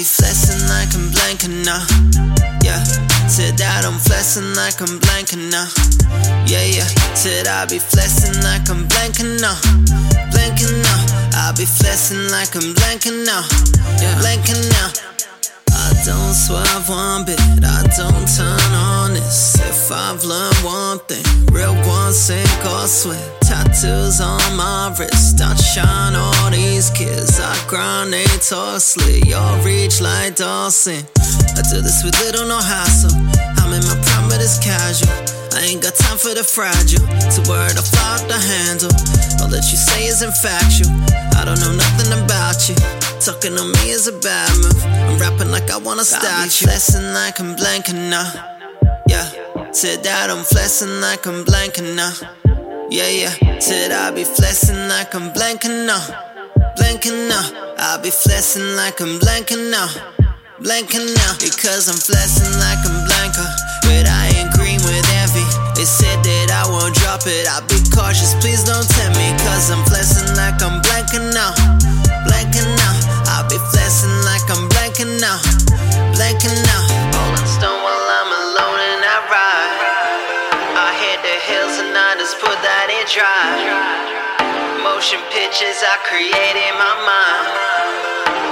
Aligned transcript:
Be 0.00 0.04
flexing 0.04 0.66
like 0.72 0.94
I'm 0.94 1.12
Blanka 1.12 1.48
now. 1.62 1.84
Yeah, 2.64 2.82
said 3.28 3.58
that 3.58 3.84
I'm 3.84 4.00
flexing 4.00 4.56
like 4.56 4.80
I'm 4.80 4.96
Blanka 4.96 5.36
now. 5.36 5.68
Yeah, 6.48 6.64
yeah, 6.64 6.88
said 7.12 7.46
I'll 7.46 7.68
be 7.68 7.78
flexing 7.78 8.40
like 8.40 8.64
I'm 8.72 8.88
Blanka 8.88 9.28
now. 9.44 9.60
Blanka 10.32 10.72
now. 10.72 11.44
I'll 11.44 11.52
be 11.52 11.66
flexing 11.68 12.32
like 12.32 12.56
I'm 12.56 12.72
Blanka 12.72 13.12
now. 13.28 13.44
Blanka 14.24 14.56
now. 14.72 14.88
I 15.68 15.92
don't 16.08 16.32
swerve 16.32 16.88
one 16.88 17.26
bit, 17.26 17.38
I 17.60 17.84
don't 17.92 18.24
turn 18.24 18.72
on 18.72 19.12
this. 19.12 19.59
I've 19.92 20.24
learned 20.24 20.56
one 20.62 20.98
thing, 21.10 21.24
real 21.52 21.74
ones 21.86 22.16
sink 22.16 22.46
or 22.64 22.86
swim. 22.86 23.18
Tattoos 23.42 24.20
on 24.20 24.56
my 24.56 24.94
wrist, 24.98 25.40
I 25.40 25.54
shine 25.56 26.14
all 26.14 26.50
these 26.50 26.90
kids. 26.90 27.40
I 27.40 27.56
grind 27.66 28.12
they 28.12 28.24
tossly, 28.38 29.20
y'all 29.26 29.58
reach 29.64 30.00
like 30.00 30.36
Dawson. 30.36 31.02
I 31.58 31.62
do 31.70 31.82
this 31.82 32.04
with 32.04 32.18
little 32.20 32.46
no 32.46 32.58
hassle. 32.58 33.10
I'm 33.58 33.72
in 33.74 33.82
my 33.82 33.98
prime, 34.06 34.28
but 34.28 34.38
it's 34.40 34.58
casual. 34.62 35.10
I 35.52 35.66
ain't 35.66 35.82
got 35.82 35.94
time 35.94 36.16
for 36.16 36.34
the 36.34 36.44
fragile. 36.44 37.02
To 37.02 37.40
word 37.50 37.74
I 37.74 37.82
fly 37.82 38.14
off 38.14 38.28
the 38.28 38.38
handle. 38.38 38.94
All 39.42 39.50
that 39.50 39.66
you 39.70 39.76
say 39.76 40.06
isn't 40.06 40.34
factual. 40.38 40.94
I 41.34 41.44
don't 41.44 41.58
know 41.60 41.74
nothing 41.74 42.12
about 42.22 42.68
you. 42.68 42.76
Talking 43.18 43.58
on 43.58 43.72
me 43.72 43.90
is 43.90 44.06
a 44.06 44.12
bad 44.12 44.54
move. 44.62 44.84
I'm 44.84 45.18
rapping 45.18 45.50
like 45.50 45.70
I 45.70 45.78
wanna 45.78 46.04
start 46.04 46.46
you. 46.60 46.66
Flexing 46.66 47.12
like 47.12 47.40
I'm 47.40 47.56
Blanka 47.56 47.92
now. 47.94 48.59
Said 49.72 50.02
that 50.02 50.30
I'm 50.30 50.42
flexing 50.42 51.00
like 51.00 51.26
I'm 51.30 51.46
Blanka 51.46 51.86
now. 51.94 52.10
Yeah, 52.90 53.06
yeah. 53.06 53.58
Said 53.60 53.92
I 53.92 54.10
be 54.10 54.24
flexing 54.24 54.88
like 54.90 55.14
I'm 55.14 55.30
Blanka 55.30 55.70
now. 55.86 56.02
Blanka 56.74 57.14
now. 57.30 57.74
I 57.78 58.02
be 58.02 58.10
flexing 58.10 58.74
like 58.74 59.00
I'm 59.00 59.22
Blanka 59.22 59.54
now. 59.70 59.86
Blanka 60.58 60.98
now. 60.98 61.32
Because 61.38 61.86
I'm 61.86 62.02
flexing 62.02 62.50
like 62.58 62.82
I'm 62.82 63.06
Blanka. 63.06 63.46
But 63.86 64.10
I 64.10 64.34
ain't 64.42 64.50
green 64.58 64.82
with 64.82 65.06
envy. 65.22 65.46
They 65.78 65.86
said 65.86 66.18
that 66.18 66.50
I 66.50 66.66
won't 66.66 66.94
drop 66.98 67.22
it. 67.30 67.46
I'll 67.46 67.62
be 67.70 67.78
cautious. 67.94 68.34
Please 68.42 68.66
don't 68.66 68.84
just 82.20 82.36
put 82.36 82.52
that 82.60 82.92
in 82.92 83.04
drive. 83.08 83.64
Motion 84.84 85.24
pictures 85.32 85.80
I 85.80 85.96
create 86.04 86.56
in 86.68 86.74
my 86.76 86.94
mind. 87.08 87.48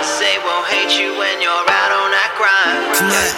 Say 0.00 0.40
won't 0.40 0.64
hate 0.72 0.96
you 0.96 1.12
when 1.20 1.36
you're 1.44 1.52
out 1.52 1.92
on 1.92 2.08
that 2.08 2.32
grind. 2.40 2.80
Tonight, 2.96 3.36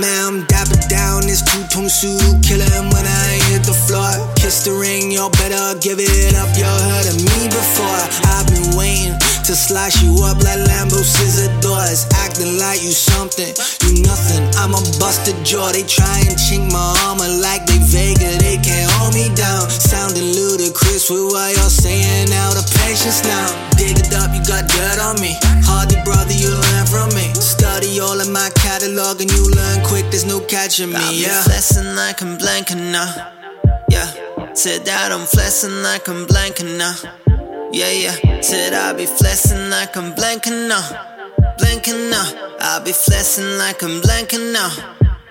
man, 0.00 0.20
I'm 0.24 0.38
dapping 0.48 0.88
down 0.88 1.28
this 1.28 1.44
two-tone 1.44 1.92
suit, 1.92 2.40
killing 2.40 2.88
when 2.88 3.04
I 3.04 3.36
hit 3.52 3.68
the 3.68 3.76
floor. 3.76 4.08
Kiss 4.40 4.64
the 4.64 4.72
ring, 4.72 5.12
y'all 5.12 5.28
better 5.28 5.76
give 5.84 6.00
it 6.00 6.32
up. 6.40 6.48
Y'all 6.56 6.80
heard 6.96 7.12
of 7.12 7.20
me 7.20 7.52
before. 7.52 8.00
I've 8.32 8.48
been 8.48 8.72
waiting 8.72 9.20
to 9.44 9.54
slice 9.56 10.02
you 10.02 10.12
up 10.24 10.38
like 10.42 10.60
Lambo 10.68 11.00
scissor 11.02 11.50
doors, 11.60 12.06
acting 12.14 12.58
like 12.58 12.82
you 12.82 12.92
something, 12.92 13.50
you 13.86 14.02
nothing. 14.02 14.42
I'm 14.60 14.74
a 14.74 14.82
busted 14.98 15.36
jaw. 15.44 15.72
They 15.72 15.82
try 15.82 16.20
and 16.26 16.36
chink 16.36 16.70
my 16.72 16.94
armor 17.06 17.28
like 17.40 17.66
they 17.66 17.78
Vega. 17.80 18.38
They 18.38 18.56
can't 18.62 18.90
hold 18.98 19.14
me 19.14 19.28
down. 19.34 19.68
Sounding 19.70 20.32
ludicrous 20.34 21.10
with 21.10 21.32
what 21.32 21.56
y'all 21.56 21.68
saying 21.72 22.28
now. 22.30 22.50
The 22.52 22.62
patience 22.82 23.22
now. 23.24 23.46
Dig 23.76 23.98
it 23.98 24.12
up, 24.14 24.30
you 24.34 24.42
got 24.44 24.68
dirt 24.68 24.98
on 25.00 25.20
me. 25.20 25.34
Hardy 25.64 25.96
brother, 26.04 26.32
you 26.34 26.50
learn 26.50 26.86
from 26.86 27.08
me. 27.16 27.32
Study 27.34 28.00
all 28.00 28.20
of 28.20 28.28
my 28.30 28.50
catalog 28.56 29.20
and 29.20 29.30
you 29.32 29.50
learn 29.50 29.82
quick. 29.84 30.04
There's 30.10 30.24
no 30.26 30.40
catching 30.40 30.90
me. 30.90 31.00
be 31.10 31.22
Yeah. 31.26 31.42
flexing 31.42 31.94
like 31.96 32.20
I'm 32.22 32.36
Blanka 32.38 32.76
now. 32.76 33.08
Yeah. 33.88 34.06
Said 34.54 34.84
that 34.86 35.12
I'm 35.12 35.26
flexing 35.26 35.82
like 35.82 36.08
I'm 36.08 36.26
Blanka 36.26 36.64
now. 36.76 36.94
Yeah, 37.72 37.90
yeah. 37.90 38.40
Said 38.40 38.74
I'll 38.74 38.96
be 38.96 39.06
flexing 39.06 39.70
like 39.70 39.96
I'm 39.96 40.12
Blanka 40.14 40.50
now. 40.66 40.82
Blanka 41.54 41.94
now. 42.10 42.26
I'll 42.58 42.82
be 42.82 42.90
flexing 42.90 43.58
like 43.58 43.82
I'm 43.84 44.02
Blanka 44.02 44.42
now. 44.52 44.70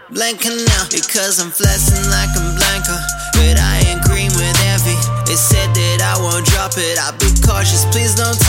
Blanka 0.07 0.47
now. 0.47 0.83
Because 0.87 1.43
I'm 1.43 1.51
flexing 1.51 1.99
like 2.07 2.31
I'm 2.39 2.55
Blanka. 2.55 2.95
But 3.35 3.59
I 3.59 3.83
ain't 3.91 4.01
green 4.07 4.31
with 4.39 4.55
envy. 4.71 4.95
They 5.27 5.35
said 5.35 5.67
that 5.75 5.99
I 5.99 6.15
won't 6.23 6.45
drop 6.47 6.71
it. 6.77 6.97
I'll 6.97 7.11
be 7.19 7.27
cautious. 7.43 7.83
Please 7.91 8.15
don't 8.15 8.39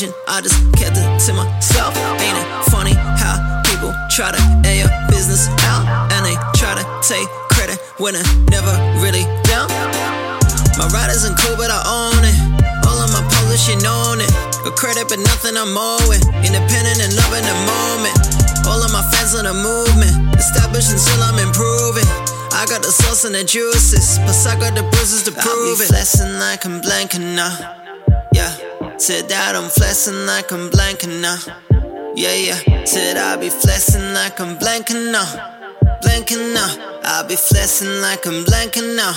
vision. 0.00 0.14
I 0.28 0.40
just 0.40 0.56
kept 0.76 0.96
it 0.96 1.08
to 1.26 1.32
myself. 1.32 1.96
Ain't 1.96 2.36
it 2.36 2.48
funny 2.70 2.94
how 2.94 3.62
people 3.68 3.92
try 4.08 4.32
to 4.32 4.40
air 4.64 4.84
your 4.84 4.92
business 5.08 5.48
out? 5.68 5.84
And 6.12 6.24
they 6.24 6.36
try 6.56 6.74
to 6.74 6.84
take 7.04 7.28
credit 7.52 7.78
when 7.98 8.16
I 8.16 8.24
never 8.48 8.72
really 9.04 9.24
down. 9.44 9.68
My 10.78 10.88
ride 10.88 11.10
isn't 11.12 11.36
cool, 11.38 11.56
but 11.56 11.68
I 11.68 11.80
own 11.84 12.24
it. 12.24 12.36
All 12.88 12.96
of 12.96 13.12
my 13.12 13.20
publishing 13.28 13.84
on 13.84 14.20
it. 14.20 14.32
Got 14.64 14.76
credit, 14.76 15.08
but 15.08 15.18
nothing 15.20 15.56
I'm 15.56 15.76
owing. 15.76 16.22
Independent 16.40 16.98
and 17.04 17.12
loving 17.20 17.44
the 17.44 17.56
moment. 17.68 18.16
All 18.64 18.80
of 18.80 18.92
my 18.92 19.04
fans 19.12 19.36
on 19.36 19.44
the 19.44 19.52
movement. 19.52 20.34
Established 20.36 20.92
until 20.92 21.20
I'm 21.28 21.36
improving. 21.36 22.08
I 22.56 22.64
got 22.66 22.80
the 22.82 22.92
sauce 22.92 23.24
and 23.24 23.34
the 23.34 23.44
juices. 23.44 24.18
Plus, 24.24 24.46
I 24.46 24.58
got 24.58 24.74
the 24.74 24.82
bruises 24.82 25.22
to 25.24 25.32
prove 25.32 25.80
it. 25.80 25.88
Flexing 25.88 26.38
like 26.38 26.64
I'm 26.64 26.80
Blanka 26.80 27.20
now. 27.20 27.79
Said 29.00 29.30
that 29.32 29.56
I'm 29.56 29.70
flexing 29.72 30.26
like 30.26 30.52
I'm 30.52 30.68
Blanka 30.68 31.08
now. 31.08 31.40
Yeah, 32.12 32.36
yeah. 32.36 32.84
Said 32.84 33.16
I'll 33.16 33.40
be 33.40 33.48
flexing 33.48 34.12
like 34.12 34.38
I'm 34.38 34.60
Blanka 34.60 34.92
now. 34.92 35.24
Blanka 36.04 36.36
now. 36.52 37.00
I'll 37.02 37.24
be 37.26 37.34
flexing 37.34 37.88
like 38.04 38.26
I'm 38.26 38.44
Blanka 38.44 38.84
now. 38.84 39.16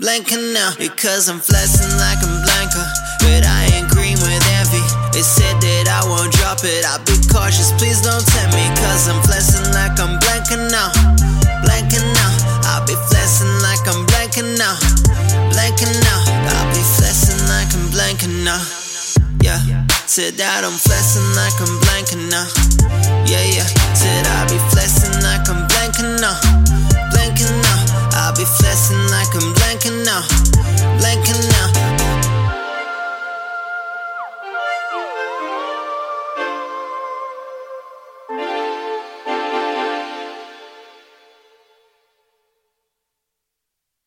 Blanka 0.00 0.40
now. 0.56 0.72
Because 0.80 1.28
I'm 1.28 1.44
flexing 1.44 1.92
like 2.00 2.24
I'm 2.24 2.40
Blanka. 2.40 2.80
But 3.20 3.44
I 3.44 3.68
ain't 3.76 3.92
green 3.92 4.16
with 4.16 4.48
envy. 4.56 4.80
They 5.12 5.20
said 5.20 5.60
that 5.60 5.92
I 5.92 6.08
won't 6.08 6.32
drop 6.32 6.64
it. 6.64 6.80
I'll 6.88 7.04
be 7.04 7.11
Said 20.12 20.34
that 20.34 20.60
I'm 20.60 20.76
flexing 20.76 21.24
like 21.32 21.56
I'm 21.56 21.80
Blanka 21.88 22.20
now. 22.28 22.44
Yeah, 23.24 23.48
yeah. 23.48 23.64
Said 23.96 24.28
I 24.28 24.44
be 24.44 24.60
flexing 24.68 25.24
like 25.24 25.48
I'm 25.48 25.64
Blanka 25.72 26.20
now. 26.20 26.81